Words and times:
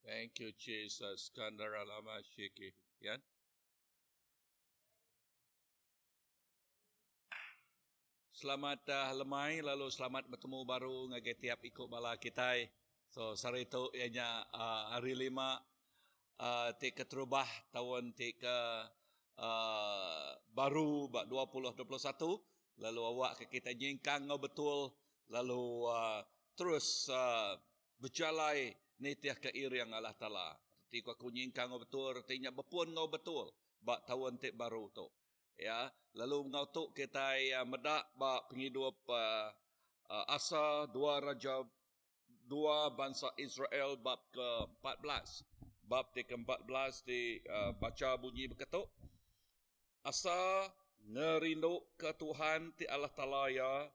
Thank 0.00 0.40
you, 0.40 0.56
Jesus. 0.56 1.28
Yan? 3.04 3.20
Selamat 8.32 8.80
uh, 8.88 9.12
lemai 9.20 9.60
lalu 9.60 9.92
selamat 9.92 10.32
bertemu 10.32 10.64
baru 10.64 11.12
ngagai 11.12 11.36
tiap 11.36 11.60
ikut 11.60 11.84
bala 11.84 12.16
kita. 12.16 12.64
So 13.12 13.36
sari 13.36 13.68
tu 13.68 13.92
ianya 13.92 14.48
uh, 14.48 14.96
hari 14.96 15.12
lima 15.12 15.60
uh, 16.40 16.72
tik 16.80 17.04
keterubah 17.04 17.44
tahun 17.68 18.16
tik 18.16 18.40
ke 18.40 18.58
uh, 19.44 20.40
baru 20.56 21.12
2021 21.28 21.84
lalu 22.80 23.00
awak 23.04 23.38
ke 23.44 23.60
kita 23.60 23.76
nyingkang 23.76 24.26
ngau 24.26 24.40
betul. 24.40 24.90
Lalu 25.30 25.86
uh, 25.86 26.20
terus 26.58 27.06
uh, 27.12 27.54
berjalai 28.00 28.74
nitiah 28.98 29.38
ke 29.38 29.52
iri 29.54 29.78
yang 29.78 29.94
Allah 29.94 30.16
Taala. 30.16 30.56
Ti 30.90 31.04
ko 31.04 31.14
nyingkang 31.30 31.70
ngau 31.70 31.78
betul. 31.78 32.16
Artinya 32.16 32.50
bepun 32.50 32.90
ngau 32.96 33.06
betul. 33.06 33.52
Bak 33.80 34.04
tahun 34.08 34.36
tik 34.36 34.56
baru 34.58 34.92
tu 34.92 35.08
ya 35.60 35.92
lalu 36.16 36.48
mengutuk 36.48 36.96
kita 36.96 37.36
ya 37.36 37.60
medak 37.68 38.08
ba 38.16 38.40
penghidup 38.48 38.96
uh, 39.12 39.52
uh, 40.08 40.24
asa 40.32 40.88
dua 40.88 41.20
raja 41.20 41.60
dua 42.48 42.88
bangsa 42.96 43.28
Israel 43.36 44.00
bab 44.00 44.18
ke-14 44.32 45.44
bab 45.84 46.08
ke-14 46.16 46.92
di 47.04 47.38
uh, 47.46 47.74
baca 47.76 48.14
bunyi 48.18 48.48
berketuk. 48.50 48.88
Asa 50.00 50.66
ngerindu 51.10 51.98
ke 51.98 52.14
Tuhan 52.14 52.70
ti 52.78 52.86
Allah 52.86 53.10
Taala 53.10 53.50
ya 53.50 53.90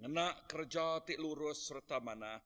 ngena 0.00 0.32
kerja 0.48 1.04
ti 1.04 1.20
lurus 1.20 1.68
serta 1.68 2.00
mana. 2.00 2.40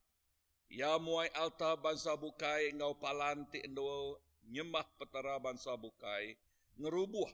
Ya 0.67 0.98
muai 0.98 1.31
alta 1.39 1.78
bangsa 1.78 2.19
bukai 2.19 2.75
ngau 2.75 2.98
palan 2.98 3.47
ti 3.47 3.62
endo 3.62 4.19
nyembah 4.51 4.83
petara 4.98 5.39
bangsa 5.39 5.78
bukai. 5.78 6.34
Ngerubuh 6.75 7.31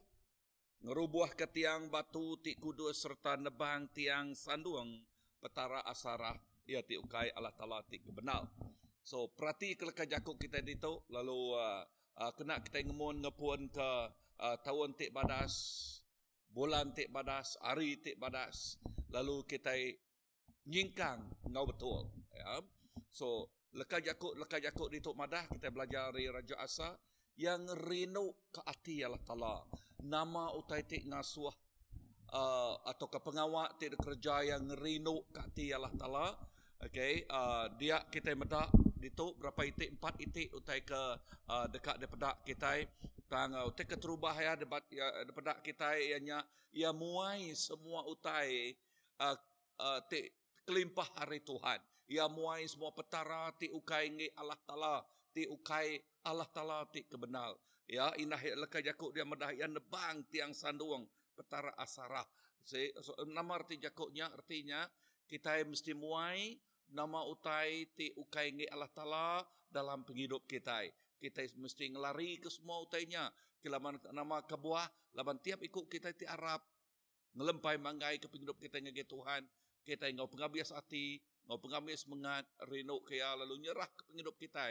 ngerubuh 0.85 1.33
ke 1.33 1.49
tiang 1.49 1.89
batu 1.89 2.37
ti 2.45 2.53
kudus 2.61 3.01
serta 3.01 3.41
nebang 3.41 3.89
tiang 3.97 4.37
sanduang 4.37 5.01
petara 5.41 5.81
asara 5.89 6.37
ia 6.69 6.85
ti 6.85 7.01
ukai 7.01 7.33
Allah 7.33 7.57
Taala 7.57 7.81
ti 7.89 8.05
kebenal. 8.05 8.45
So 9.01 9.33
perhati 9.33 9.81
keleka 9.81 10.05
jakuk 10.05 10.37
kita 10.37 10.61
dito 10.61 11.09
lalu 11.09 11.57
uh, 11.57 11.89
uh, 12.21 12.33
kena 12.37 12.61
kita 12.61 12.85
ngemun 12.85 13.25
ngepun 13.25 13.73
ke 13.73 13.91
uh, 14.37 14.57
tahun 14.61 14.93
ti 14.93 15.09
badas 15.09 15.57
bulan 16.51 16.91
ti 16.91 17.07
badas 17.07 17.55
hari 17.63 18.03
ti 18.03 18.19
badas 18.19 18.79
lalu 19.15 19.47
kita 19.47 19.71
nyingkang 20.67 21.23
ngau 21.51 21.67
betul 21.67 22.11
ya. 22.35 22.63
So 23.11 23.51
leka 23.75 24.03
jakuk 24.03 24.35
leka 24.35 24.59
jakuk 24.59 24.91
dito 24.91 25.15
madah 25.15 25.47
kita 25.51 25.71
belajar 25.71 26.11
dari 26.11 26.27
Raja 26.27 26.59
Asa 26.59 26.91
yang 27.39 27.65
rinu 27.87 28.35
ke 28.51 28.61
hati 28.67 29.07
Allah 29.07 29.23
Taala. 29.23 29.63
Nama 30.03 30.53
utai 30.57 30.85
tik 30.85 31.07
ngasuh 31.07 31.55
uh, 32.35 32.75
atau 32.85 33.07
ke 33.07 33.19
pengawak 33.23 33.79
tik 33.79 33.97
kerja 33.97 34.43
yang 34.57 34.69
rinu 34.75 35.23
ke 35.31 35.39
hati 35.39 35.67
Allah 35.71 35.93
Taala. 35.95 36.29
Okay, 36.81 37.29
uh, 37.29 37.69
dia 37.77 38.01
kita 38.09 38.33
medak 38.33 38.73
itu 39.05 39.37
berapa 39.37 39.61
itik 39.69 40.01
empat 40.01 40.17
itik 40.17 40.49
utai 40.57 40.81
ke 40.81 41.03
uh, 41.49 41.67
dekat 41.69 42.01
daripada 42.01 42.37
kita 42.41 42.81
tang 43.31 43.55
uh, 43.55 43.71
utai 43.71 43.87
keterubah 43.87 44.35
ya 44.35 44.59
debat 44.59 44.83
ya 44.91 45.07
daripada 45.23 45.55
kita 45.63 45.95
ianya 45.95 46.43
ia 46.75 46.91
muai 46.91 47.55
semua 47.55 48.03
utai 48.11 48.75
uh, 49.23 49.39
uh, 49.79 50.01
tik 50.11 50.35
kelimpah 50.67 51.07
hari 51.15 51.39
Tuhan. 51.47 51.79
Ia 52.11 52.27
muai 52.27 52.67
semua 52.67 52.91
petara 52.91 53.55
ti 53.55 53.71
ukai 53.71 54.11
ngi 54.11 54.35
Allah 54.35 54.59
Taala 54.67 55.07
ti 55.31 55.47
ukai 55.47 56.03
Allah 56.27 56.51
Taala 56.51 56.83
ti 56.91 57.07
kebenal 57.07 57.55
ya 57.87 58.11
inah 58.19 58.43
leka 58.67 58.83
jakuk 58.83 59.15
dia 59.15 59.23
medah 59.23 59.55
yang 59.55 59.71
nebang 59.71 60.27
tiang 60.27 60.51
sanduang 60.51 61.07
petara 61.39 61.71
asarah. 61.79 62.27
So, 62.67 62.79
nama 63.31 63.63
arti 63.63 63.79
jakuknya 63.79 64.27
artinya 64.31 64.87
kita 65.31 65.63
mesti 65.67 65.95
muai 65.95 66.59
nama 66.91 67.23
utai 67.27 67.87
ti 67.95 68.11
ukai 68.15 68.59
ngi 68.59 68.67
Allah 68.75 68.91
Taala 68.91 69.27
dalam 69.71 70.03
penghidup 70.03 70.47
kita. 70.51 70.83
Kita 71.21 71.45
mesti 71.61 71.93
ngelari 71.93 72.41
ke 72.41 72.49
semua 72.49 72.81
utainya. 72.81 73.29
Kilaman 73.61 74.01
nama 74.17 74.41
kebuah, 74.41 74.89
laban 75.13 75.37
tiap 75.37 75.61
ikut 75.61 75.85
kita 75.93 76.17
ti 76.17 76.25
Arab. 76.25 76.65
Ngelempai 77.37 77.77
manggai 77.77 78.17
ke 78.17 78.27
penghidup 78.27 78.57
kita 78.57 78.81
ngi 78.81 79.05
Tuhan. 79.05 79.45
Kita 79.85 80.09
ngau 80.17 80.29
pengabias 80.33 80.73
hati, 80.73 81.21
ngau 81.45 81.61
pengabias 81.61 82.09
semangat, 82.09 82.49
rindu 82.69 83.05
kaya 83.05 83.37
lalu 83.37 83.69
nyerah 83.69 83.89
ke 83.93 84.03
penghidup 84.09 84.37
kita 84.41 84.65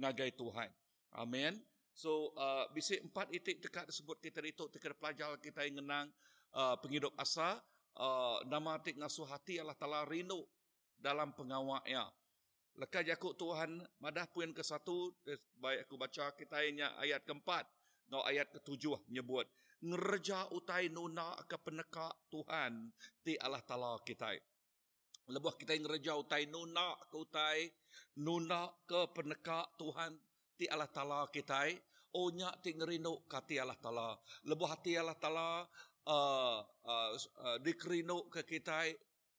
ngagai 0.00 0.32
Tuhan. 0.36 0.72
Amin. 1.16 1.60
So, 1.92 2.32
uh, 2.38 2.64
bisik 2.72 3.02
empat 3.04 3.28
itik 3.34 3.60
dekat 3.60 3.84
tersebut 3.92 4.22
kita 4.24 4.40
itu, 4.40 4.64
kita 4.72 4.96
pelajar 4.96 5.36
kita 5.36 5.68
yang 5.68 5.82
mengenang 5.82 6.08
uh, 6.54 6.78
penghidup 6.80 7.12
asa, 7.18 7.60
uh, 7.98 8.40
nama 8.46 8.78
tik 8.80 8.96
ngasuh 8.96 9.26
hati 9.26 9.58
Allah 9.58 9.76
Ta'ala 9.76 10.06
rindu 10.06 10.46
dalam 10.96 11.34
pengawaknya. 11.34 12.08
Lekas 12.80 13.04
jakut 13.04 13.36
Tuhan, 13.36 13.76
madah 14.00 14.24
puan 14.32 14.56
ke 14.56 14.64
satu, 14.64 15.12
baik 15.60 15.84
aku 15.84 16.00
baca 16.00 16.32
kita 16.32 16.64
ini 16.64 16.80
ayat 16.80 17.28
keempat, 17.28 17.68
no 18.08 18.24
ayat 18.24 18.48
ketujuh 18.56 18.96
nyebut, 19.12 19.44
ngerja 19.84 20.48
utai 20.56 20.88
nuna 20.88 21.36
ke 21.44 21.60
peneka 21.60 22.08
Tuhan 22.32 22.88
ti 23.20 23.36
Allah 23.36 23.60
Ta'ala 23.60 24.00
kita. 24.00 24.32
Lebuh 25.28 25.60
kita 25.60 25.76
ngerja 25.76 26.16
utai 26.16 26.48
nuna 26.48 26.96
ke 27.12 27.20
utai, 27.20 27.68
nuna 28.16 28.72
ke 28.88 29.12
peneka 29.12 29.68
Tuhan 29.76 30.16
ti 30.56 30.64
Allah 30.64 30.88
Ta'ala 30.88 31.28
kita. 31.28 31.68
Oh 32.16 32.32
nyak 32.32 32.64
ti 32.64 32.72
ngerinuk 32.72 33.28
kati 33.28 33.60
Allah 33.60 33.76
Ta'ala. 33.76 34.16
Lebuh 34.48 34.72
hati 34.72 34.96
Allah 34.96 35.20
Ta'ala 35.20 35.68
uh, 36.08 36.58
uh, 36.64 37.10
uh, 37.44 37.56
dikerinuk 37.60 38.32
ke 38.32 38.56
kita 38.56 38.88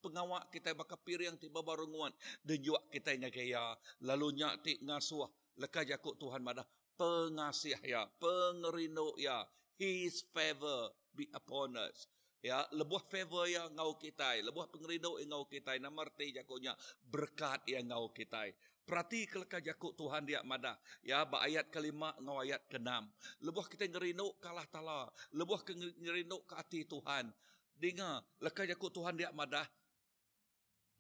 pengawak 0.02 0.50
kita 0.50 0.74
bakal 0.74 0.98
pir 1.06 1.22
yang 1.22 1.38
tiba 1.38 1.62
baru 1.62 1.86
nguat 1.86 2.18
dan 2.42 2.58
juga 2.60 2.82
kita 2.90 3.14
nya 3.16 3.30
gaya 3.30 3.78
lalu 4.02 4.42
nyati 4.42 4.82
ngasuh 4.82 5.30
lekas 5.62 5.86
jakut 5.88 6.18
Tuhan 6.18 6.42
madah. 6.42 6.66
Pengasih 6.98 7.78
ya. 7.82 8.10
Pengerindu 8.22 9.18
ya. 9.18 9.46
His 9.78 10.22
favor 10.34 10.94
be 11.14 11.30
upon 11.34 11.78
us. 11.78 12.10
Ya 12.42 12.66
lebuh 12.74 13.02
favor 13.06 13.46
yang 13.46 13.70
ngau 13.78 14.02
kita 14.02 14.42
lebuh 14.42 14.66
pengerindu 14.74 15.22
yang 15.22 15.30
ngau 15.30 15.46
kita 15.46 15.78
nama 15.78 16.02
arti 16.02 16.34
jakutnya 16.34 16.74
berkat 17.06 17.62
yang 17.70 17.94
ngau 17.94 18.10
kita 18.10 18.50
Perhati 18.82 19.30
keleka 19.30 19.62
jakut 19.62 19.94
Tuhan 19.94 20.26
dia 20.26 20.42
madah. 20.42 20.74
Ya, 21.06 21.22
ba 21.22 21.46
ayat 21.46 21.70
kelima 21.70 22.18
ngau 22.18 22.42
ayat 22.42 22.66
keenam. 22.66 23.08
Lebuh 23.38 23.64
kita 23.70 23.86
ngerindu 23.86 24.34
kalah 24.42 24.66
tala. 24.68 25.06
Lebuh 25.32 25.62
ngerindu 26.02 26.42
ke 26.50 26.54
hati 26.58 26.82
Tuhan. 26.90 27.30
Dengar, 27.78 28.26
leka 28.42 28.66
jakut 28.66 28.90
Tuhan 28.90 29.16
dia 29.16 29.30
madah 29.32 29.64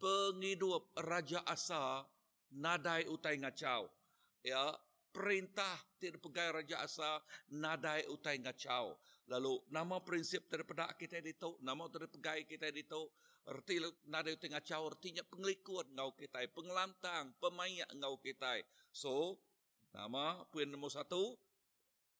penghidup 0.01 0.89
Raja 0.97 1.45
Asa 1.45 2.01
nadai 2.57 3.06
utai 3.06 3.38
ngacau. 3.38 3.85
Ya, 4.41 4.73
perintah 5.13 5.78
tidak 6.01 6.25
pegai 6.25 6.50
Raja 6.50 6.81
Asa 6.81 7.22
nadai 7.53 8.09
utai 8.09 8.41
ngacau. 8.41 8.97
Lalu 9.29 9.62
nama 9.69 10.01
prinsip 10.01 10.50
daripada 10.50 10.89
kita 10.97 11.22
itu, 11.22 11.56
nama 11.62 11.85
daripada 11.85 12.17
pegai 12.17 12.44
kita 12.50 12.73
itu, 12.73 13.06
erti 13.45 13.78
nadai 14.09 14.34
utai 14.34 14.50
ngacau, 14.50 14.89
artinya 14.89 15.22
penglikut 15.29 15.88
ngau 15.94 16.18
kita, 16.18 16.41
pengelantang, 16.51 17.31
pemayak 17.38 17.88
ngau 18.01 18.18
kita. 18.18 18.66
So, 18.89 19.38
nama 19.94 20.41
poin 20.50 20.68
nombor 20.68 20.89
satu, 20.89 21.38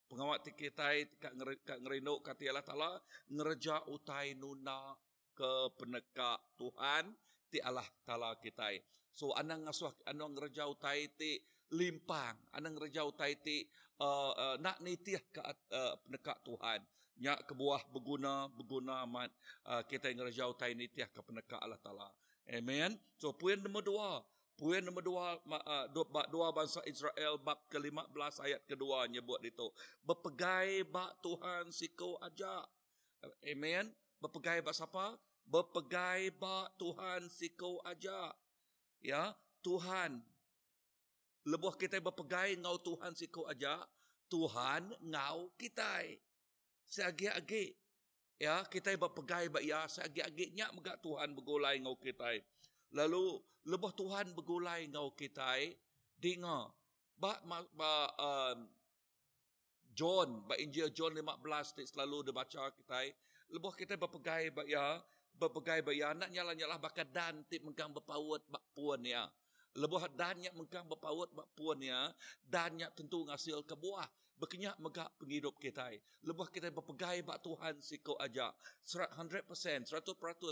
pengawat 0.08 0.46
kita 0.54 1.08
kak 1.18 1.34
ngerinduk 1.82 2.22
kata 2.22 2.44
Allah 2.54 2.64
Ta'ala, 2.64 2.92
ngereja 3.34 3.90
utai 3.90 4.38
nuna 4.38 4.94
ke 5.34 5.72
penekak 5.80 6.40
Tuhan, 6.60 7.12
ti 7.52 7.60
Allah 7.60 7.86
Taala 8.08 8.40
kita. 8.40 8.72
So 9.12 9.36
anang 9.36 9.68
ngasuh 9.68 9.92
anang 10.08 10.40
rejau 10.40 10.80
tai 10.80 11.12
ti 11.20 11.36
limpang, 11.76 12.40
anang 12.56 12.80
rejau 12.80 13.12
tai 13.12 13.36
ti 13.44 13.68
uh, 14.00 14.32
uh, 14.32 14.56
nak 14.64 14.80
nitiah 14.80 15.20
ke 15.30 15.44
uh, 15.76 16.40
Tuhan. 16.48 16.80
Nya 17.22 17.38
kebuah 17.44 17.92
berguna 17.92 18.48
berguna 18.50 19.04
amat 19.06 19.30
uh, 19.68 19.84
kita 19.84 20.10
yang 20.10 20.24
rejau 20.26 20.56
tai 20.56 20.74
nitiah 20.74 21.12
ke 21.12 21.20
penekak 21.20 21.60
Allah 21.60 21.78
Taala. 21.84 22.08
Amen. 22.48 22.96
So 23.20 23.36
poin 23.36 23.60
nombor 23.60 23.84
dua. 23.84 24.24
Poin 24.58 24.82
nombor 24.82 25.02
dua, 25.02 25.42
uh, 25.42 25.86
dua, 25.90 26.06
dua 26.30 26.48
bangsa 26.54 26.86
Israel 26.86 27.42
bab 27.42 27.58
ke-15 27.66 28.46
ayat 28.46 28.62
kedua 28.70 29.10
nyebut 29.10 29.42
itu. 29.42 29.70
Berpegai 30.06 30.86
bak 30.86 31.18
Tuhan 31.22 31.74
siku 31.74 32.18
aja. 32.22 32.62
Amen. 33.46 33.90
Berpegai 34.22 34.62
bak 34.62 34.78
siapa? 34.78 35.18
Berpegai 35.48 36.34
ba 36.36 36.70
Tuhan 36.78 37.28
sikau 37.32 37.82
aja. 37.86 38.34
Ya, 39.02 39.34
Tuhan. 39.66 40.22
Lebuh 41.42 41.74
kita 41.74 41.98
berpegai 41.98 42.54
ngau 42.62 42.78
Tuhan 42.78 43.18
sikau 43.18 43.50
aja. 43.50 43.82
Tuhan 44.30 44.94
ngau 45.02 45.50
kita. 45.58 46.06
Seagi-agi. 46.86 47.74
Ya, 48.42 48.66
kita 48.66 48.94
berpegai 48.98 49.54
ba 49.54 49.62
ya 49.62 49.86
seagi-agitnya 49.86 50.74
megak 50.74 51.02
Tuhan 51.06 51.34
bergulai 51.38 51.78
ngau 51.82 51.98
kita. 51.98 52.42
Lalu 52.94 53.38
lebih 53.70 53.94
Tuhan 53.94 54.34
bergulai 54.34 54.90
ngau 54.90 55.14
kita 55.14 55.62
dengar 56.18 56.74
ba, 57.22 57.38
ba 57.78 57.94
um, 58.18 58.66
John, 59.94 60.42
ba 60.50 60.58
Injil 60.58 60.90
John 60.90 61.14
15 61.14 61.86
selalu 61.86 62.26
dibaca 62.26 62.74
kita. 62.74 63.02
Lebih 63.52 63.74
kita 63.78 63.94
berpegai 64.00 64.50
ba 64.50 64.66
ya 64.66 64.98
berpegai 65.42 65.82
ba 65.82 65.90
ya 65.90 66.14
nak 66.14 66.30
nyala-nyala 66.30 66.78
bakat 66.78 67.10
dan 67.10 67.42
tip 67.50 67.66
mengkang 67.66 67.90
berpawat 67.90 68.46
bak 68.46 68.62
puan 68.78 69.02
ya. 69.02 69.26
Lebih 69.74 70.06
dan 70.14 70.38
mengkang 70.54 70.86
berpawat 70.86 71.34
bak 71.34 71.50
puan 71.58 71.82
ya 71.82 72.14
dan 72.46 72.78
tentu 72.94 73.26
ngasil 73.26 73.66
ke 73.66 73.74
buah 73.74 74.06
berkenyak 74.42 74.74
megak 74.82 75.10
penghidup 75.22 75.54
kita. 75.62 75.94
Lebih 76.26 76.50
kita 76.50 76.74
berpegai 76.74 77.22
bak 77.22 77.46
Tuhan 77.46 77.78
siko 77.78 78.18
aja. 78.18 78.50
100%, 78.82 79.46
100% 79.86 79.86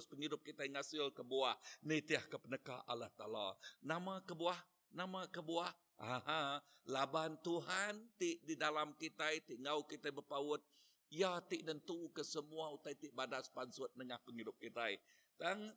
penghidup 0.05 0.45
kita 0.45 0.61
ngasil 0.69 1.09
ke 1.09 1.25
buah. 1.25 1.57
Nitiah 1.81 2.21
ke 2.21 2.37
peneka 2.37 2.85
Allah 2.85 3.09
Ta'ala. 3.17 3.57
Nama 3.81 4.21
ke 4.21 4.37
buah, 4.37 4.61
nama 4.93 5.25
ke 5.25 5.41
buah. 5.41 5.73
Aha, 5.99 6.63
laban 6.87 7.35
Tuhan 7.43 7.97
ti 8.15 8.39
di 8.45 8.55
dalam 8.55 8.95
kita 8.95 9.27
ti 9.43 9.59
ngau 9.59 9.83
kita 9.83 10.15
berpawut 10.15 10.63
ya 11.09 11.41
ti 11.43 11.65
dan 11.65 11.81
tu 11.83 12.09
ke 12.13 12.21
semua 12.21 12.69
utai 12.73 12.93
ti 12.93 13.09
badas 13.09 13.49
pansut 13.49 13.89
nengah 13.97 14.21
penghidup 14.23 14.55
kita. 14.61 14.93
Dan 15.35 15.73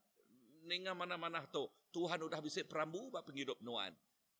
ninga 0.69 0.95
mana-mana 0.95 1.43
tu 1.51 1.67
Tuhan 1.93 2.23
udah 2.23 2.41
bisa 2.41 2.63
perambu 2.63 3.09
bak 3.11 3.27
penghidup 3.27 3.59
nuan. 3.65 3.93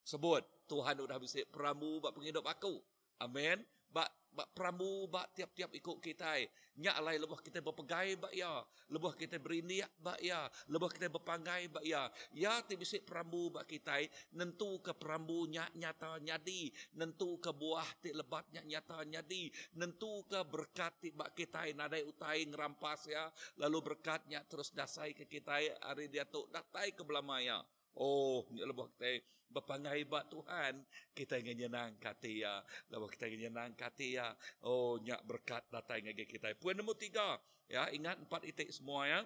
Sebut 0.05 0.45
Tuhan 0.69 1.01
udah 1.01 1.19
bisa 1.19 1.43
perambu 1.49 1.99
bak 1.99 2.15
penghidup 2.15 2.45
aku. 2.47 2.81
Amin. 3.19 3.65
Bak 3.93 4.09
bak 4.33 4.49
pramu 4.57 5.07
bak 5.09 5.37
tiap-tiap 5.37 5.71
ikut 5.77 6.01
kita. 6.01 6.41
Nyak 6.81 6.97
alai 6.99 7.21
lebah 7.21 7.41
kita 7.45 7.61
berpegai 7.61 8.17
bak 8.17 8.33
ya. 8.33 8.65
Lebah 8.89 9.13
kita 9.15 9.37
beriniak 9.37 9.93
bak 10.01 10.19
ya. 10.25 10.49
Lebah 10.73 10.91
kita 10.91 11.13
berpanggai 11.13 11.69
bak 11.69 11.85
ya. 11.85 12.09
Ya 12.33 12.65
ti 12.65 12.81
bisik 12.81 13.05
pramu 13.05 13.53
bak 13.53 13.69
kita. 13.69 14.01
Nentu 14.33 14.81
ke 14.81 14.97
pramu 14.97 15.45
nyak 15.49 15.71
nyata 15.77 16.17
nyadi. 16.25 16.73
Nentu 16.97 17.37
ke 17.39 17.53
buah 17.53 17.89
ti 18.01 18.17
lebat 18.17 18.49
nyak 18.57 18.65
nyata 18.65 19.05
nyadi. 19.05 19.53
Nentu 19.77 20.25
ke 20.25 20.41
berkat 20.49 20.97
ti 21.05 21.13
bak 21.13 21.37
kita. 21.37 21.69
Nadai 21.77 22.03
utai 22.09 22.49
ngerampas 22.49 23.09
ya. 23.13 23.29
Lalu 23.61 23.93
berkatnya 23.93 24.41
terus 24.49 24.73
dasai 24.73 25.13
ke 25.13 25.29
kita. 25.29 25.61
Hari 25.85 26.09
dia 26.09 26.25
tu 26.25 26.49
datai 26.49 26.97
ke 26.97 27.05
belamaya. 27.05 27.61
Oh, 27.97 28.49
lebah 28.53 28.89
kita 28.97 29.21
berpangai 29.53 30.09
bat 30.09 30.25
Tuhan, 30.33 30.81
kita 31.13 31.37
ingin 31.37 31.69
nyenang 31.69 32.01
kati 32.01 32.41
ya. 32.41 32.65
Lalu 32.89 33.07
kita 33.13 33.29
ingin 33.29 33.53
nyenang 33.53 33.77
kati 33.77 34.17
ya. 34.17 34.33
Oh, 34.65 34.97
nyak 34.97 35.21
berkat 35.29 35.61
datang 35.69 36.01
lagi 36.01 36.25
kita. 36.25 36.57
Puan 36.57 36.81
nombor 36.81 36.97
tiga. 36.97 37.37
Ya, 37.69 37.93
ingat 37.93 38.17
empat 38.17 38.49
itik 38.49 38.73
semua 38.73 39.05
ya. 39.05 39.21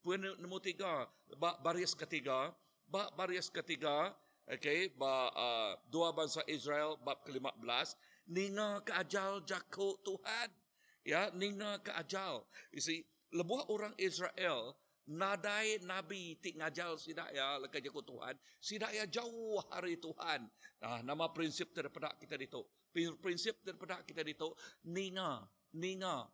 Puan 0.00 0.22
nombor 0.38 0.62
tiga. 0.62 1.10
Bak 1.34 1.60
baris 1.66 1.98
ketiga. 1.98 2.54
Bak 2.86 3.10
baris 3.18 3.50
ketiga. 3.50 4.14
Okay, 4.42 4.90
bak 4.98 5.30
uh, 5.38 5.78
dua 5.86 6.10
bangsa 6.10 6.42
Israel 6.50 6.98
bab 7.02 7.22
ke-15. 7.26 7.94
Ninga 8.30 8.82
ke 8.82 8.90
ajal 8.94 9.42
jakut 9.46 9.98
Tuhan. 10.02 10.50
Ya, 11.02 11.30
ninga 11.34 11.82
ke 11.82 11.90
ajal. 11.98 12.46
You 12.70 12.82
see, 12.82 13.02
lebuh 13.34 13.66
orang 13.70 13.94
Israel 13.98 14.78
nadai 15.08 15.82
nabi 15.82 16.38
tik 16.38 16.58
ngajal 16.58 16.94
sidak 16.98 17.30
ya 17.34 17.58
lekai 17.58 17.82
jago 17.82 18.02
Tuhan. 18.06 18.34
Sidak 18.62 18.92
ya 18.94 19.04
jauh 19.06 19.58
hari 19.70 19.98
Tuhan. 19.98 20.46
Nah 20.82 21.00
nama 21.02 21.30
prinsip 21.30 21.74
daripada 21.74 22.14
kita 22.18 22.38
itu 22.38 22.62
prinsip 23.18 23.58
daripada 23.64 24.04
kita 24.04 24.22
itu 24.22 24.52
ninga 24.86 25.42
ninga 25.74 26.28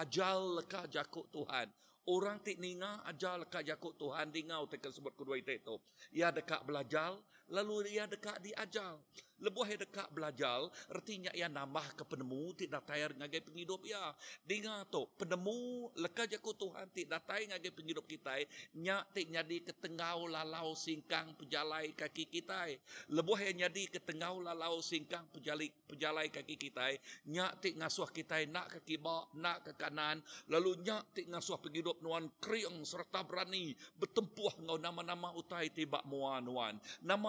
ajal 0.00 0.62
leka 0.62 0.88
jakut 0.88 1.28
Tuhan. 1.28 1.68
Orang 2.08 2.40
tik 2.40 2.56
ninga 2.56 3.04
ajal 3.04 3.44
leka 3.44 3.60
jakut 3.60 3.92
Tuhan. 4.00 4.32
Dingau 4.32 4.64
tekan 4.64 4.88
sebut 4.88 5.12
kedua 5.12 5.36
itu. 5.36 5.76
Ia 6.16 6.32
dekat 6.32 6.64
belajar 6.64 7.20
lalu 7.48 7.92
ia 7.92 8.04
dekat 8.04 8.40
diajal 8.44 9.00
Lebuh 9.38 9.70
yang 9.70 9.78
dekat 9.78 10.10
belajar, 10.10 10.66
artinya 10.90 11.30
ia 11.30 11.46
nambah 11.46 11.94
ke 11.94 12.02
penemu, 12.02 12.50
tidak 12.58 12.82
tayar 12.90 13.14
ngagai 13.14 13.46
penghidup 13.46 13.86
ya. 13.86 14.10
Dengar 14.42 14.82
tu, 14.90 15.06
penemu, 15.14 15.94
leka 15.94 16.26
jaku 16.26 16.58
Tuhan, 16.58 16.90
tidak 16.90 17.22
tayar 17.22 17.54
ngagai 17.54 17.70
penghidup 17.70 18.02
kita, 18.10 18.34
nyak 18.74 19.14
tik 19.14 19.30
nyadi 19.30 19.62
ke 19.62 19.70
tengau 19.78 20.26
lalau 20.26 20.74
singkang 20.74 21.38
pejalai 21.38 21.94
kaki 21.94 22.26
kita. 22.26 22.66
Lebuh 23.14 23.38
yang 23.38 23.62
nyadi 23.62 23.86
ke 23.86 24.02
tengau 24.02 24.42
lalau 24.42 24.82
singkang 24.82 25.22
pejalai, 25.30 25.70
pejalai 25.86 26.26
kaki 26.34 26.58
kita, 26.58 26.98
nyak 27.30 27.62
tik 27.62 27.78
ngasuh 27.78 28.10
kita, 28.10 28.42
nak 28.50 28.74
ke 28.74 28.82
kibak, 28.82 29.30
nak 29.38 29.62
ke 29.62 29.70
kanan, 29.78 30.18
lalu 30.50 30.82
nyak 30.82 31.14
tik 31.14 31.30
ngasuh 31.30 31.62
penghidup 31.62 32.02
nuan 32.02 32.26
kriang 32.42 32.82
serta 32.82 33.22
berani, 33.22 33.70
bertempuh 34.02 34.66
ngau 34.66 34.82
nama-nama 34.82 35.30
utai 35.38 35.70
tibak 35.70 36.02
muan 36.10 36.42
nuan. 36.42 36.74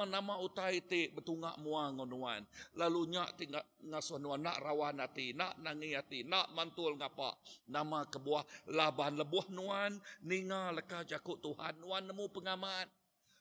Nama-nama 0.09 0.41
utai 0.41 0.81
tibak 0.81 1.21
betungak 1.21 1.53
muan 1.61 1.93
ngonuan 1.93 2.41
lalu 2.73 3.13
nya 3.13 3.29
tinggal 3.37 3.61
ngasuh 3.77 4.17
nuan 4.17 4.41
nak 4.41 4.57
rawan 4.57 4.97
hati 4.97 5.37
nak 5.37 5.53
nangi 5.61 5.93
hati 5.93 6.25
nak 6.25 6.49
mantul 6.57 6.97
ngapa. 6.97 7.37
Nama 7.69 8.09
kebuah 8.09 8.41
laban 8.73 9.21
lebuh 9.21 9.53
nuan 9.53 10.01
ninga 10.25 10.73
leka 10.73 11.05
jakut 11.05 11.37
Tuhan. 11.45 11.77
Nuan 11.77 12.09
nemu 12.09 12.25
pengamat. 12.33 12.89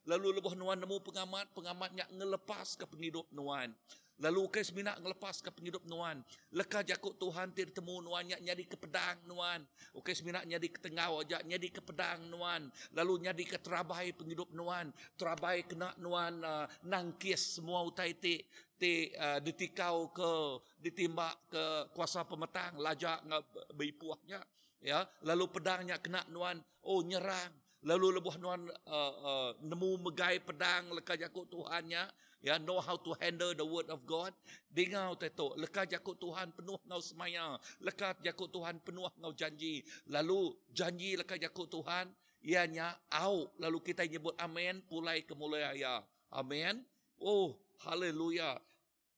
Lalu 0.04 0.36
lebuh 0.36 0.52
nuan 0.60 0.76
nemu 0.76 1.00
pengamat 1.00 1.48
pengamatnya 1.56 2.04
ngelepas 2.12 2.76
ke 2.76 2.84
penghidup 2.84 3.24
nuan 3.32 3.72
Lalu 4.18 4.50
ke 4.50 4.60
semina 4.66 4.98
ngelepas 4.98 5.38
ke 5.38 5.50
penghidup 5.54 5.86
nuan. 5.86 6.18
Leka 6.50 6.82
jakut 6.82 7.14
Tuhan 7.14 7.54
tidak 7.54 7.78
temu 7.78 8.02
nuan 8.02 8.26
nyak 8.26 8.42
nyadi 8.42 8.64
ke 8.66 8.74
pedang 8.74 9.14
nuan. 9.30 9.62
Oke 9.94 10.10
semina 10.10 10.42
nyadi 10.42 10.68
ke 10.74 10.82
tengah 10.82 11.14
wajak 11.14 11.46
nyadi 11.46 11.68
ke 11.70 11.78
pedang 11.78 12.26
nuan. 12.26 12.66
Lalu 12.98 13.30
nyadi 13.30 13.44
ke 13.46 13.62
terabai 13.62 14.10
penghidup 14.10 14.50
nuan. 14.50 14.90
Terabai 15.14 15.62
kena 15.62 15.94
nuan 16.02 16.42
uh, 16.42 16.66
nangkis 16.82 17.58
semua 17.58 17.86
utai 17.86 18.18
ti 18.18 18.42
ti 18.78 19.10
uh, 19.14 19.42
ditikau 19.42 20.10
ke 20.14 20.30
ditimbak 20.78 21.34
ke 21.50 21.64
kuasa 21.94 22.22
pemetang 22.22 22.78
lajak 22.78 23.18
ngah 23.26 23.42
beipuahnya 23.74 24.38
ya 24.78 25.02
lalu 25.26 25.50
pedangnya 25.50 25.98
kena 25.98 26.22
nuan 26.30 26.62
oh 26.86 27.02
nyerang 27.02 27.50
lalu 27.82 28.18
lebuh 28.18 28.38
nuan 28.38 28.62
uh, 28.86 29.14
uh, 29.22 29.50
nemu 29.62 30.10
megai 30.10 30.38
pedang 30.42 30.94
leka 30.94 31.18
jakut 31.18 31.46
Tuhannya 31.50 32.06
ya 32.42 32.58
know 32.58 32.78
how 32.78 32.94
to 32.96 33.14
handle 33.18 33.54
the 33.54 33.66
word 33.66 33.90
of 33.90 34.06
God? 34.06 34.30
Dengar 34.70 35.14
teto 35.18 35.54
leka 35.58 35.86
jakut 35.86 36.18
Tuhan 36.18 36.54
penuh 36.54 36.78
ngau 36.86 37.02
semaya. 37.02 37.58
Leka 37.82 38.14
jakut 38.22 38.50
Tuhan 38.50 38.78
penuh 38.82 39.10
ngau 39.18 39.34
janji. 39.34 39.82
Lalu 40.06 40.54
janji 40.70 41.18
leka 41.18 41.34
jakut 41.34 41.66
Tuhan 41.66 42.10
ianya 42.42 42.94
au 43.10 43.50
lalu 43.58 43.82
kita 43.82 44.06
nyebut 44.06 44.38
amen 44.38 44.78
pulai 44.86 45.26
kemuliaan 45.26 45.74
ya 45.74 45.94
amen? 46.30 46.86
Oh 47.18 47.58
haleluya. 47.82 48.62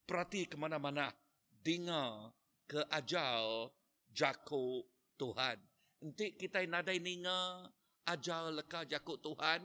Perhati 0.09 0.49
ke 0.49 0.57
mana-mana. 0.57 1.12
Dengar 1.61 2.33
ke 2.65 2.81
ajal 2.89 3.69
jako 4.11 4.89
Tuhan. 5.21 5.61
Nanti 6.00 6.33
kita 6.33 6.65
nadai 6.65 6.97
ninga 6.97 7.69
ajal 8.09 8.57
leka 8.57 8.89
jakut 8.89 9.21
Tuhan 9.21 9.61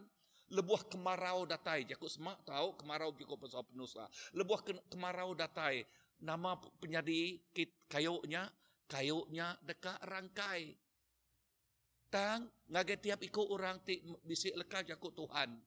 Lebuah 0.53 0.85
kemarau 0.85 1.49
datai. 1.49 1.89
Jakut 1.89 2.09
semak 2.11 2.37
tahu 2.45 2.77
kemarau 2.77 3.09
cukup 3.17 3.45
pasal 3.45 3.65
penusa. 3.65 4.05
Lebuah 4.37 4.61
kemarau 4.91 5.33
datai. 5.33 5.85
Nama 6.21 6.57
penyadi 6.77 7.41
kayuknya. 7.89 8.49
Kayuknya 8.85 9.57
dekat 9.65 9.97
rangkai. 10.05 10.77
Tang 12.13 12.45
ngagai 12.69 13.01
tiap 13.01 13.19
ikut 13.25 13.47
orang 13.49 13.81
ti 13.81 13.97
bisik 14.21 14.53
leka 14.53 14.85
jakut 14.85 15.17
Tuhan. 15.17 15.57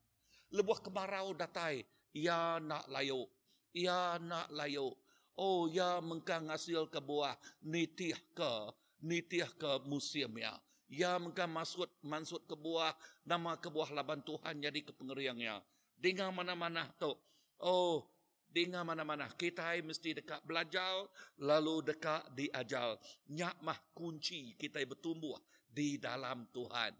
Lebuah 0.55 0.79
kemarau 0.79 1.35
datai. 1.35 1.83
Ia 2.15 2.63
nak 2.63 2.87
layu. 2.87 3.27
Ia 3.75 4.23
nak 4.23 4.49
layu. 4.55 4.95
Oh, 5.39 5.71
ya 5.71 6.03
mengkang 6.03 6.51
hasil 6.51 6.91
ke 6.91 6.99
buah. 6.99 7.35
Nitiah 7.63 8.19
ke. 8.35 8.75
Nitiah 9.03 9.51
ke 9.55 9.83
musim 9.87 10.35
ya. 10.35 10.55
Ya 10.89 11.21
maka 11.21 11.45
masuk 11.45 11.89
masuk 12.01 12.41
ke 12.49 12.57
buah 12.57 12.97
nama 13.29 13.61
ke 13.61 13.69
buah 13.69 13.93
laban 13.93 14.25
Tuhan 14.25 14.57
jadi 14.65 14.81
ke 14.81 14.93
pengeriangnya. 14.97 15.61
Dengar 16.01 16.33
mana-mana 16.33 16.89
tu. 16.97 17.13
Oh, 17.61 18.09
dengar 18.49 18.89
mana-mana. 18.89 19.29
Kita 19.37 19.77
mesti 19.85 20.17
dekat 20.17 20.41
belajar 20.49 21.05
lalu 21.37 21.93
dekat 21.93 22.25
diajal. 22.33 22.97
Nyak 23.29 23.61
mah 23.61 23.77
kunci 23.93 24.57
kita 24.57 24.81
bertumbuh 24.89 25.37
di 25.69 26.01
dalam 26.01 26.49
Tuhan. 26.57 26.97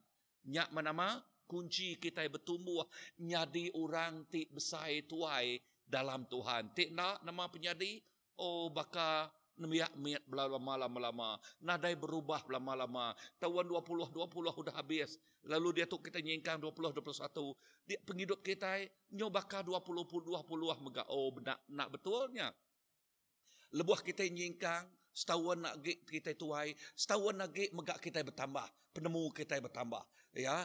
Nyak 0.53 0.69
mana-mana 0.71 1.25
kunci 1.49 1.97
kita 1.97 2.29
bertumbuh 2.29 2.85
nyadi 3.25 3.73
orang 3.73 4.29
ti 4.29 4.45
besar 4.53 4.93
tuai 5.09 5.57
dalam 5.89 6.29
Tuhan. 6.29 6.77
Tik 6.77 6.93
nak 6.93 7.25
nama 7.25 7.49
penyadi? 7.49 8.05
Oh, 8.39 8.69
bakal 8.69 9.33
Nemiak 9.59 9.91
miat 9.99 10.23
lama-lama. 10.31 11.35
Nadai 11.59 11.99
berubah 11.99 12.47
lama-lama. 12.47 13.13
Tahun 13.43 13.67
20, 13.67 14.15
20 14.15 14.55
sudah 14.55 14.75
habis. 14.79 15.19
Lalu 15.43 15.83
dia 15.83 15.87
tu 15.91 15.99
kita 15.99 16.23
nyingkang 16.23 16.63
20, 16.63 16.95
21. 16.95 17.59
Dia 17.85 17.99
penghidup 18.07 18.41
kita 18.41 18.87
nyobaka 19.11 19.67
20, 19.67 20.07
20, 20.07 20.31
20 20.31 20.87
megak. 20.87 21.07
Oh, 21.11 21.35
nak, 21.43 21.59
nak 21.67 21.89
betulnya. 21.91 22.55
Lebuah 23.75 24.01
kita 24.01 24.25
nyingkang 24.31 24.87
setahun 25.19 25.59
lagi 25.59 25.99
kita 26.07 26.39
tuai, 26.39 26.73
setahun 26.95 27.35
lagi 27.35 27.67
megak 27.75 27.99
kita 27.99 28.23
bertambah, 28.23 28.65
penemu 28.95 29.35
kita 29.35 29.59
bertambah. 29.59 30.01
Ya, 30.39 30.63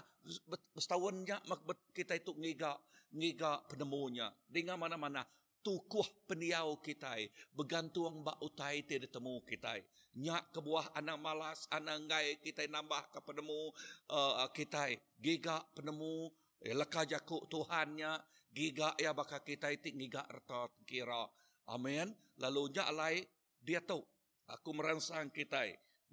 setahunnya 0.78 1.42
kita 1.90 2.22
itu 2.22 2.38
ngiga 2.38 2.78
ngiga 3.14 3.66
penemunya. 3.66 4.30
Dengan 4.46 4.78
mana-mana 4.78 5.26
tukuh 5.64 6.06
peniau 6.28 6.76
kita 6.84 7.16
bergantung 7.56 8.22
bak 8.22 8.38
utai 8.44 8.84
ti 8.84 9.00
ditemu 9.00 9.40
kita 9.48 9.80
nyak 10.20 10.52
ke 10.52 10.60
buah 10.60 10.92
anak 10.94 11.18
malas 11.18 11.66
anak 11.72 12.04
ngai 12.06 12.28
kita 12.44 12.68
nambah 12.68 13.10
ke 13.10 13.20
penemu 13.24 13.72
uh, 14.12 14.46
kita 14.52 14.92
giga 15.18 15.64
penemu 15.74 16.30
eh, 16.62 16.76
leka 16.76 17.08
jaku 17.08 17.48
Tuhannya 17.48 18.20
giga 18.54 18.94
ya 19.00 19.16
baka 19.16 19.42
kita 19.42 19.74
itu 19.74 19.90
giga 19.90 20.22
erta 20.30 20.70
kira. 20.86 21.26
Amin 21.72 22.12
lalu 22.38 22.70
nyak 22.76 22.90
lai 22.94 23.16
dia 23.64 23.80
tahu 23.80 24.04
aku 24.52 24.70
merangsang 24.76 25.32
kita 25.32 25.64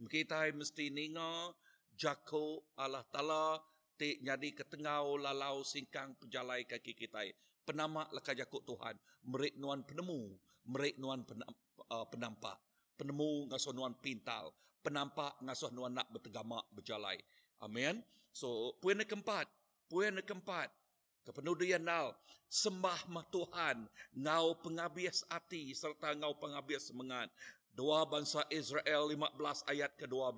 kita 0.09 0.49
mesti 0.55 0.89
ninga 0.89 1.53
jaku 1.99 2.63
Allah 2.79 3.05
Taala 3.11 3.61
ti 4.01 4.17
jadi 4.25 4.57
ketengau 4.57 5.21
lalau 5.21 5.61
singkang 5.61 6.17
pejalai 6.17 6.65
kaki 6.65 6.97
kita 6.97 7.27
penama 7.65 8.09
leka 8.15 8.33
jakut 8.37 8.65
Tuhan. 8.65 8.97
Merik 9.29 9.57
nuan 9.61 9.85
penemu 9.85 10.33
merik 10.69 10.97
nuan 11.01 11.25
uh, 11.91 12.07
penampak. 12.09 12.57
Penemu 12.97 13.49
ngasuh 13.49 13.73
nuan 13.73 13.97
pintal 13.97 14.53
penampak 14.81 15.37
ngasuh 15.45 15.73
nuan 15.73 15.93
nak 15.93 16.09
bertegama 16.09 16.61
berjalai. 16.73 17.21
Amin 17.61 18.01
so 18.31 18.73
poin 18.79 18.97
yang 18.97 19.09
keempat 19.09 19.47
poin 19.91 20.15
yang 20.15 20.25
keempat 20.25 20.71
kepenudian 21.27 21.83
nal 21.83 22.15
sembah 22.51 23.07
mah 23.11 23.27
Tuhan 23.31 23.87
ngau 24.17 24.59
pengabis 24.63 25.27
hati 25.29 25.75
serta 25.75 26.15
ngau 26.19 26.35
pengabis 26.39 26.91
semangat 26.91 27.29
Dua 27.71 28.03
bangsa 28.05 28.43
Israel 28.51 29.09
15 29.09 29.71
ayat 29.71 29.95
ke-12. 29.97 30.37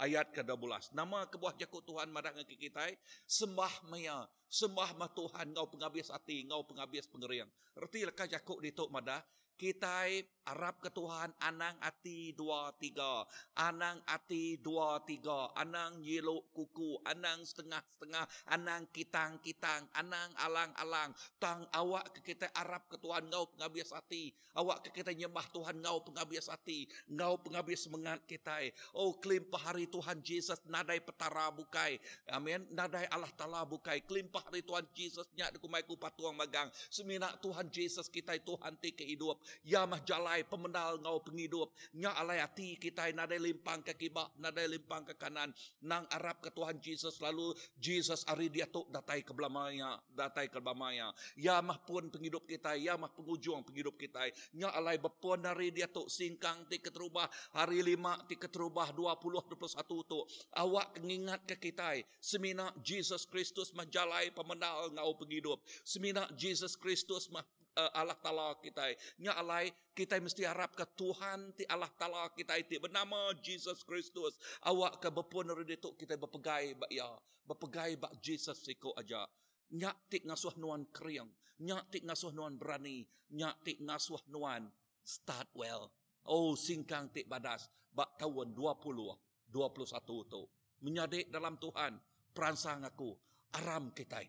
Ayat 0.00 0.26
ke-12. 0.32 0.96
Nama 0.96 1.28
kebuah 1.28 1.54
jakut 1.60 1.84
Tuhan 1.84 2.08
madang 2.08 2.34
ke 2.48 2.56
kita. 2.56 2.88
Sembah 3.28 3.86
maya. 3.92 4.24
Sembah 4.48 4.96
mah 4.96 5.12
Tuhan. 5.12 5.52
Ngau 5.52 5.68
penghabis 5.68 6.08
hati. 6.08 6.48
Ngau 6.48 6.64
penghabis 6.64 7.04
pengeriang. 7.06 7.48
Erti 7.76 8.08
lekah 8.08 8.26
jakut 8.26 8.58
di 8.64 8.72
tok 8.72 8.88
madah 8.88 9.20
kita 9.62 10.10
Arab 10.46 10.82
ke 10.82 10.90
Tuhan 10.90 11.30
anang 11.38 11.76
ati 11.78 12.34
dua 12.34 12.74
tiga. 12.78 13.22
Anang 13.54 14.02
ati 14.10 14.58
dua 14.58 14.98
tiga. 15.06 15.54
Anang 15.54 16.02
yelok 16.02 16.50
kuku 16.50 16.98
anang 17.06 17.46
setengah 17.46 17.78
setengah 17.78 18.24
anang 18.50 18.82
kitang 18.90 19.38
kitang 19.38 19.86
anang 19.94 20.30
alang 20.42 20.72
alang 20.78 21.10
tang 21.38 21.62
awak 21.74 22.10
ke 22.18 22.34
kita 22.34 22.50
Arab 22.58 22.86
ke 22.90 22.98
Tuhan 22.98 23.30
ngau 23.30 23.46
pengabis 23.54 23.94
hati. 23.94 24.34
Awak 24.52 24.90
ke 24.90 25.00
kita 25.00 25.14
nyembah 25.14 25.46
Tuhan 25.54 25.78
ngau 25.80 26.02
pengabis 26.04 26.50
hati. 26.50 26.90
Ngau 27.08 27.38
pengabis 27.40 27.86
semangat 27.86 28.20
kita. 28.26 28.58
Oh 28.98 29.14
kelimpah 29.16 29.72
hari 29.72 29.86
Tuhan 29.86 30.20
Yesus 30.20 30.58
nadai 30.66 30.98
petara 30.98 31.48
bukai. 31.54 32.02
Amin. 32.34 32.66
Nadai 32.74 33.06
Allah 33.08 33.30
Taala 33.38 33.62
bukai. 33.62 34.02
Kelimpah 34.04 34.44
hari 34.50 34.60
Tuhan 34.66 34.84
Yesus 34.92 35.24
nyak 35.38 35.56
dikumai 35.56 35.86
ku 35.86 35.94
patuang 35.94 36.34
magang. 36.34 36.68
Semina 36.90 37.30
Tuhan 37.38 37.70
Yesus 37.70 38.10
kita 38.10 38.36
Tuhan 38.42 38.76
ti 38.82 38.92
kehidup. 38.92 39.38
Ya 39.64 39.86
mah 39.86 40.02
jalai 40.32 40.48
pemenal 40.48 40.96
ngau 41.04 41.20
penghidup. 41.20 41.68
Nya 41.92 42.16
alai 42.16 42.40
hati 42.40 42.80
kita 42.80 43.12
nadai 43.12 43.36
limpang 43.36 43.84
ke 43.84 43.92
kibah, 43.92 44.32
nadai 44.40 44.64
limpang 44.64 45.04
ke 45.04 45.12
kanan. 45.20 45.52
Nang 45.84 46.08
Arab 46.08 46.40
ke 46.40 46.48
Tuhan 46.48 46.80
Jesus 46.80 47.20
lalu 47.20 47.52
Jesus 47.76 48.24
ari 48.24 48.48
dia 48.48 48.64
tok 48.64 48.88
datai 48.88 49.20
ke 49.20 49.36
belamaya, 49.36 50.00
datai 50.08 50.48
ke 50.48 50.56
belamaya. 50.56 51.12
Ya 51.36 51.60
mah 51.60 51.76
pun 51.84 52.08
penghidup 52.08 52.48
kita, 52.48 52.80
ya 52.80 52.96
mah 52.96 53.12
pengujung 53.12 53.60
penghidup 53.60 54.00
kita. 54.00 54.32
Nya 54.56 54.72
alai 54.72 54.96
bepun 54.96 55.44
dari 55.44 55.68
dia 55.68 55.84
tok 55.84 56.08
singkang 56.08 56.64
ti 56.72 56.80
keterubah 56.80 57.28
hari 57.52 57.84
lima 57.84 58.16
ti 58.24 58.40
keterubah 58.40 58.96
dua 58.96 59.20
puluh 59.20 59.44
dua 59.44 59.60
puluh 59.60 59.68
satu 59.68 60.00
tok. 60.08 60.24
Awak 60.56 60.96
mengingat 61.04 61.44
ke 61.44 61.60
kita 61.60 62.00
semina 62.24 62.72
Jesus 62.80 63.28
Kristus 63.28 63.68
mah 63.76 63.84
jalai 63.84 64.32
pemenal 64.32 64.88
ngau 64.96 65.12
penghidup. 65.20 65.60
Semina 65.84 66.24
Jesus 66.40 66.72
Kristus 66.72 67.28
mah 67.28 67.44
uh, 67.76 67.90
Allah 67.96 68.18
Ta'ala 68.20 68.56
kita. 68.60 68.84
Nya 69.20 69.36
alai 69.36 69.72
kita 69.92 70.16
mesti 70.20 70.44
harap 70.44 70.76
ke 70.76 70.84
Tuhan 70.96 71.52
ti 71.56 71.64
Allah 71.68 71.90
Ta'ala 71.96 72.32
kita 72.32 72.56
itu 72.60 72.80
bernama 72.80 73.32
Jesus 73.40 73.84
Kristus. 73.84 74.36
Awak 74.64 75.00
ke 75.00 75.08
berpun 75.08 75.52
dari 75.52 75.76
itu 75.76 75.92
kita 75.96 76.16
berpegai 76.16 76.76
bak 76.76 76.90
ya. 76.92 77.08
Berpegai 77.44 77.96
bak 77.98 78.12
Jesus 78.20 78.60
siko 78.62 78.92
aja. 78.96 79.24
Nyak 79.72 80.12
tik 80.12 80.28
ngasuh 80.28 80.56
nuan 80.60 80.84
kriang. 80.92 81.28
Nyak 81.62 81.88
tik 81.92 82.04
ngasuh 82.04 82.32
nuan 82.32 82.60
berani. 82.60 83.04
Nyak 83.32 83.64
tik 83.64 83.80
ngasuh 83.80 84.20
nuan 84.28 84.68
start 85.00 85.48
well. 85.56 85.88
Oh 86.28 86.54
singkang 86.54 87.08
tik 87.10 87.26
badas. 87.26 87.68
Bak 87.92 88.16
tahun 88.16 88.56
20, 88.56 89.52
21 89.52 90.32
tu. 90.32 90.42
Menyadik 90.80 91.28
dalam 91.28 91.60
Tuhan. 91.60 92.00
Peransang 92.32 92.88
aku. 92.88 93.12
Aram 93.60 93.92
kita. 93.92 94.24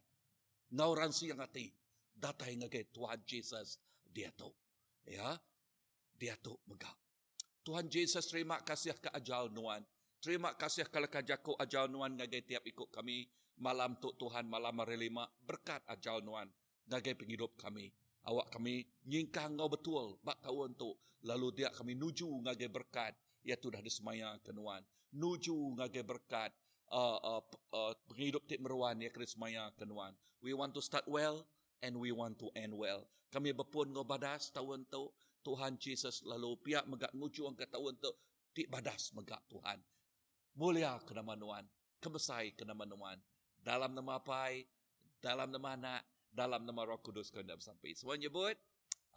Ngauran 0.76 1.16
siang 1.16 1.40
hati 1.40 1.83
datai 2.24 2.56
ngage 2.56 2.88
Tuhan 2.96 3.20
Yesus 3.28 3.84
dia 4.08 4.32
tu. 4.32 4.48
Ya. 5.04 5.36
Dia 6.16 6.40
tu 6.40 6.56
megak. 6.72 6.96
Tuhan 7.68 7.92
Yesus 7.92 8.24
terima 8.32 8.64
kasih 8.64 8.96
ke 8.96 9.12
ajal 9.12 9.52
nuan. 9.52 9.84
Terima 10.24 10.56
kasih 10.56 10.88
kalau 10.88 11.12
kajaku 11.12 11.60
ajal 11.60 11.92
nuan 11.92 12.16
ngage 12.16 12.48
tiap 12.48 12.64
ikut 12.64 12.88
kami 12.96 13.28
malam 13.60 14.00
tu 14.00 14.16
Tuhan 14.16 14.48
malam 14.48 14.80
hari 14.80 14.96
lima 14.96 15.28
berkat 15.44 15.84
ajal 15.92 16.24
nuan 16.24 16.48
ngage 16.88 17.12
penghidup 17.20 17.60
kami. 17.60 17.92
Awak 18.24 18.56
kami 18.56 18.88
nyingkang 19.04 19.60
ngau 19.60 19.68
betul 19.68 20.16
bak 20.24 20.40
tahun 20.40 20.80
tu 20.80 20.96
lalu 21.28 21.60
dia 21.60 21.76
kami 21.76 21.92
nuju 22.00 22.28
ngage 22.48 22.72
berkat 22.72 23.12
ya 23.44 23.60
tu 23.60 23.68
dah 23.68 23.84
disemaya 23.84 24.40
kenuan. 24.48 24.80
Nuju 25.12 25.76
ngage 25.76 26.08
berkat 26.08 26.56
uh, 26.88 27.20
uh, 27.20 27.44
uh, 27.76 27.92
penghidup 28.08 28.48
tik 28.48 28.64
meruan 28.64 28.96
ya 29.04 29.12
kerismaya 29.12 29.76
kenuan. 29.76 30.16
We 30.40 30.56
want 30.56 30.72
to 30.76 30.82
start 30.84 31.04
well 31.12 31.44
and 31.84 32.00
we 32.00 32.16
want 32.16 32.40
to 32.40 32.48
end 32.56 32.72
well. 32.72 33.04
Kami 33.30 33.52
berpun 33.52 33.92
ngo 33.92 34.08
badas 34.08 34.50
tahun 34.56 34.88
tu 34.88 35.12
Tuhan 35.44 35.76
Jesus 35.76 36.24
lalu 36.24 36.56
pihak 36.64 36.88
megak 36.88 37.12
ngucu 37.12 37.44
ang 37.44 37.60
tahun 37.60 38.00
tu 38.00 38.12
ti 38.56 38.64
badas 38.64 39.12
megak 39.12 39.44
Tuhan. 39.52 39.84
Mulia 40.56 41.02
ke 41.04 41.12
nama 41.12 41.36
Tuhan, 41.36 41.66
kebesai 42.00 42.56
ke 42.56 42.64
nama 42.64 42.88
Tuhan. 42.88 43.18
Dalam 43.60 43.92
nama 43.92 44.22
Pai, 44.22 44.64
dalam 45.20 45.50
nama 45.50 45.74
Anak, 45.74 46.02
dalam 46.30 46.62
nama 46.64 46.82
Roh 46.86 47.02
Kudus 47.02 47.34
kau 47.34 47.42
dah 47.42 47.58
sampai. 47.58 47.98
Semua 47.98 48.16
nyebut, 48.16 48.54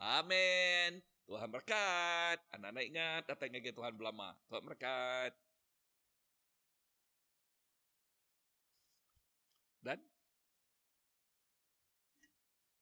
Amin. 0.00 1.00
Tuhan 1.26 1.48
berkat. 1.50 2.38
Anak-anak 2.54 2.84
ingat, 2.86 3.22
datang 3.26 3.52
lagi 3.52 3.72
Tuhan 3.74 3.94
belama. 3.96 4.36
Tuhan 4.48 4.62
berkat. 4.64 5.32